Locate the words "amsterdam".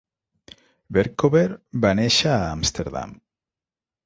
2.57-3.15